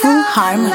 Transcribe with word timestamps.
Full 0.00 0.22
Harmony. 0.34 0.70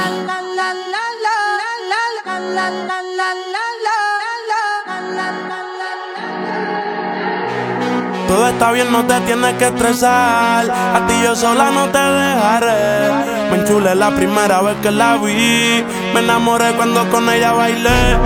Todo 8.28 8.48
está 8.48 8.72
bien, 8.72 8.92
no 8.92 9.06
te 9.06 9.20
tienes 9.22 9.54
que 9.56 9.66
estresar. 9.66 10.70
A 10.70 11.08
ti 11.08 11.14
yo 11.24 11.36
sola 11.36 11.72
no 11.72 11.90
te 11.90 11.98
dejaré. 11.98 13.12
Me 13.50 13.58
enchulé 13.58 13.96
la 13.96 14.12
primera 14.12 14.62
vez 14.62 14.78
que 14.84 14.92
la 14.92 15.18
vi. 15.18 15.84
Me 16.14 16.20
enamoré 16.20 16.74
cuando 16.74 17.10
con 17.10 17.28
ella 17.30 17.54
bailé. 17.54 18.18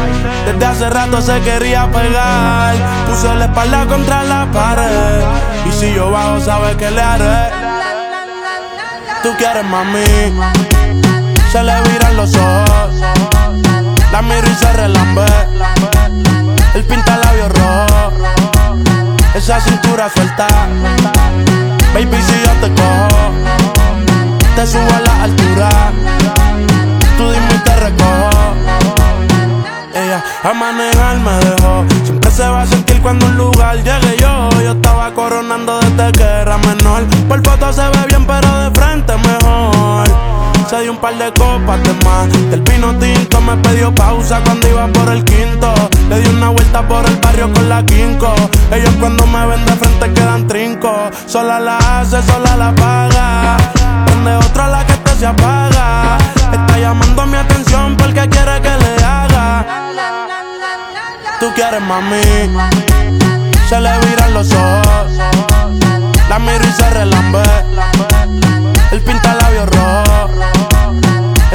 Desde 0.46 0.66
hace 0.66 0.90
rato 0.90 1.22
se 1.22 1.40
quería 1.42 1.90
pegar. 1.90 2.76
Puse 3.08 3.34
la 3.36 3.46
espalda 3.46 3.86
contra 3.86 4.24
la 4.24 4.46
pared. 4.52 5.24
Y 5.68 5.72
si 5.72 5.94
yo 5.94 6.12
bajo, 6.12 6.40
sabes 6.42 6.76
que 6.76 6.92
le 6.92 7.02
haré. 7.02 7.63
Tú 9.24 9.34
quieres 9.38 9.66
mami. 9.66 10.04
Se 11.52 11.64
le 11.64 11.82
viran 11.84 12.16
los 12.16 12.36
ojos. 12.36 12.96
La 14.12 14.22
miro 14.22 14.48
y 14.48 14.56
se 14.56 14.74
relambe. 14.74 15.26
El 16.76 16.84
pinta 16.84 17.18
labios 17.18 17.50
rojo 17.50 18.14
esa 19.34 19.60
cintura 19.60 20.10
suelta. 20.14 20.48
Baby, 21.94 22.18
si 22.22 22.34
yo 22.44 22.52
te 22.62 22.74
cojo, 22.82 23.32
te 24.56 24.68
subo 24.68 24.94
a 24.94 25.00
la 25.00 25.24
altura. 25.24 25.70
Tú 27.18 27.32
dime 27.32 27.54
y 27.56 27.60
te 27.60 27.76
recojo. 27.76 28.54
Ella 29.94 30.24
a 30.44 30.54
manejar 30.54 31.18
me 31.20 31.32
dejó. 31.46 31.86
Siempre 32.04 32.32
se 32.32 32.48
va 32.48 32.62
a 32.62 32.68
sentir 32.68 33.02
cuando 33.02 33.26
un 33.26 33.38
lugar 33.38 33.78
llegue 33.78 34.18
yo. 34.20 34.50
Yo 34.62 34.72
estaba 34.72 35.12
coronando 35.14 35.80
desde 35.80 36.12
que 36.12 36.24
era 36.24 36.58
menor. 36.60 37.04
Dio 40.84 40.92
un 40.92 40.98
par 40.98 41.18
de 41.18 41.32
copas 41.32 41.82
de 41.82 41.94
más. 42.04 42.30
Del 42.52 42.62
pino 42.62 42.94
tinto 43.00 43.40
me 43.40 43.56
pidió 43.56 43.96
pausa 43.96 44.42
cuando 44.44 44.68
iba 44.68 44.86
por 44.88 45.10
el 45.14 45.24
quinto. 45.24 45.74
Le 46.10 46.20
di 46.20 46.28
una 46.28 46.50
vuelta 46.50 46.86
por 46.86 47.06
el 47.06 47.16
barrio 47.22 47.54
con 47.54 47.70
la 47.70 47.86
quinco. 47.86 48.34
Ellos 48.70 48.94
cuando 49.00 49.26
me 49.26 49.46
ven 49.46 49.66
de 49.66 49.72
frente 49.78 50.14
quedan 50.14 50.46
trinco. 50.46 50.94
Sola 51.26 51.58
la 51.62 51.78
hace, 51.78 52.22
sola 52.24 52.58
la 52.58 52.76
paga. 52.76 53.58
Donde 54.08 54.36
otra 54.36 54.68
la 54.68 54.86
que 54.86 54.94
te 54.96 55.12
se 55.16 55.26
apaga. 55.26 56.18
Está 56.52 56.78
llamando 56.78 57.28
mi 57.28 57.38
atención 57.38 57.96
porque 57.96 58.28
quiere 58.28 58.62
que 58.62 58.78
le 58.84 59.04
haga. 59.06 59.66
Tú 61.40 61.46
quieres 61.56 61.82
mami. 61.82 62.22
Se 63.70 63.80
le 63.80 64.00
viran 64.00 64.34
los 64.34 64.52
ojos. 64.52 65.23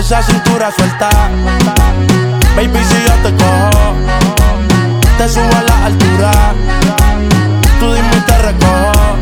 Esa 0.09 0.23
cintura 0.23 0.73
suelta. 0.75 1.11
Baby, 2.57 2.79
si 2.83 2.95
yo 3.07 3.13
te 3.23 3.31
cojo, 3.37 3.95
te 5.19 5.29
subo 5.29 5.55
a 5.55 5.63
la 5.65 5.85
altura. 5.85 6.31
Tú 7.79 7.93
dime 7.93 8.17
y 8.17 8.21
te 8.23 8.39
recojo. 8.39 9.19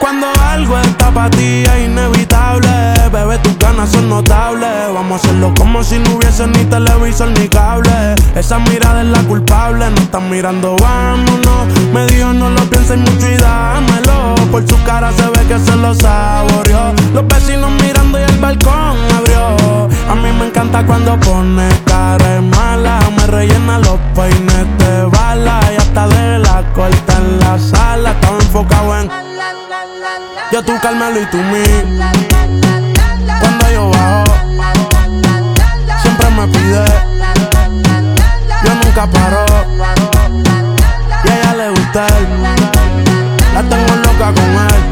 Cuando 0.00 0.28
algo 0.42 0.78
está 0.78 1.10
para 1.10 1.28
ti 1.28 1.64
es 1.64 1.84
inevitable, 1.84 2.70
bebé, 3.12 3.36
tus 3.40 3.58
ganas 3.58 3.90
son 3.90 4.08
notables. 4.08 4.94
Vamos 4.94 5.22
a 5.22 5.26
hacerlo 5.26 5.52
como 5.58 5.84
si 5.84 5.98
no 5.98 6.14
hubiese 6.14 6.46
ni 6.46 6.64
televisor 6.64 7.28
ni 7.38 7.46
cable. 7.46 8.14
Esa 8.34 8.58
mirada 8.58 9.02
es 9.02 9.08
la 9.08 9.22
culpable, 9.24 9.90
no 9.90 10.00
están 10.00 10.30
mirando, 10.30 10.76
vámonos. 10.80 11.66
Me 11.92 12.06
dijo 12.06 12.32
no 12.32 12.48
lo 12.48 12.62
pienses 12.70 12.96
mucho 12.96 13.28
y 13.30 13.36
dámelo. 13.36 14.34
Por 14.50 14.66
su 14.66 14.82
cara 14.84 15.12
se 15.12 15.26
ve 15.26 15.46
que 15.46 15.58
se 15.58 15.76
lo 15.76 15.94
saboreó. 15.94 16.94
Los 17.12 17.28
vecinos 17.28 17.70
mirando 17.72 17.97
encanta 20.68 20.86
cuando 20.86 21.18
pone 21.20 21.68
cara 21.84 22.40
mala. 22.40 23.00
Me 23.16 23.26
rellena 23.26 23.78
los 23.78 23.98
peines 24.14 24.78
de 24.78 25.04
bala 25.04 25.60
y 25.72 25.76
hasta 25.76 26.08
de 26.08 26.38
la 26.38 26.62
corta 26.74 27.16
en 27.16 27.38
la 27.40 27.58
sala. 27.58 28.10
Estaba 28.12 28.38
enfocado 28.38 29.00
en 29.00 29.10
yo 30.50 30.62
tú 30.62 30.72
Carmelo 30.80 31.20
y 31.20 31.26
tú 31.26 31.36
mí. 31.36 31.62
Cuando 33.40 33.70
yo 33.70 33.90
bajo, 33.90 34.24
siempre 36.02 36.30
me 36.30 36.48
pide. 36.48 36.84
Yo 38.64 38.74
nunca 38.82 39.06
paro. 39.06 39.44
Y 41.24 41.28
a 41.28 41.40
ella 41.40 41.54
le 41.54 41.70
gusta 41.70 42.06
él. 42.06 42.26
La 43.54 43.62
tengo 43.62 43.96
loca 43.96 44.32
con 44.34 44.50
él. 44.54 44.82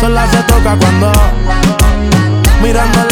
Sola 0.00 0.26
se 0.30 0.42
toca 0.44 0.76
cuando 0.76 1.12
mirando 2.62 3.02